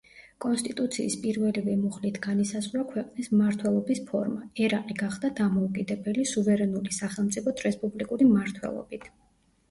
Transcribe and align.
კონსტიტუციის 0.43 1.15
პირველივე 1.23 1.73
მუხლით 1.81 2.15
განისაზღვრა 2.25 2.85
ქვეყნის 2.93 3.27
მმართველობის 3.33 4.01
ფორმა: 4.07 4.41
ერაყი 4.67 4.95
გახდა 5.01 5.31
დამოუკიდებელი, 5.41 6.25
სუვერენული 6.31 6.95
სახელმწიფოდ 7.01 7.61
რესპუბლიკური 7.67 8.29
მმართველობით. 8.31 9.07